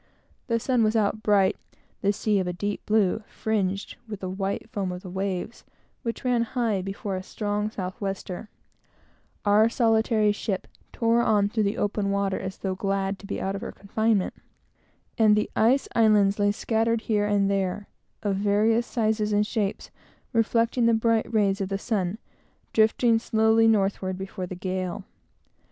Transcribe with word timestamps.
The 0.47 0.59
sun 0.59 0.81
was 0.83 0.95
out 0.95 1.21
bright, 1.21 1.55
the 2.01 2.11
sea 2.11 2.39
of 2.39 2.47
a 2.47 2.53
deep 2.53 2.83
blue, 2.87 3.21
fringed 3.27 3.97
with 4.07 4.21
the 4.21 4.29
white 4.31 4.67
foam 4.67 4.91
of 4.91 5.03
the 5.03 5.11
waves 5.11 5.63
which 6.01 6.25
ran 6.25 6.41
high 6.41 6.81
before 6.81 7.15
a 7.15 7.21
strong 7.21 7.69
south 7.69 8.01
wester; 8.01 8.49
our 9.45 9.69
solitary 9.69 10.31
ship 10.31 10.67
tore 10.91 11.21
on 11.21 11.49
through 11.49 11.65
the 11.65 11.77
water, 11.77 12.39
as 12.39 12.57
though 12.57 12.73
glad 12.73 13.19
to 13.19 13.27
be 13.27 13.39
out 13.39 13.53
of 13.53 13.61
her 13.61 13.71
confinement; 13.71 14.33
and 15.19 15.35
the 15.35 15.51
ice 15.55 15.87
islands 15.93 16.39
lay 16.39 16.51
scattered 16.51 17.01
upon 17.01 17.01
the 17.01 17.03
ocean 17.07 17.13
here 17.13 17.25
and 17.27 17.51
there, 17.51 17.87
of 18.23 18.37
various 18.37 18.87
sizes 18.87 19.31
and 19.31 19.45
shapes, 19.45 19.91
reflecting 20.33 20.87
the 20.87 20.95
bright 20.95 21.31
rays 21.31 21.61
of 21.61 21.69
the 21.69 21.77
sun, 21.77 22.07
and 22.07 22.17
drifting 22.73 23.19
slowly 23.19 23.67
northward 23.67 24.17
before 24.17 24.47
the 24.47 24.55
gale. 24.55 25.03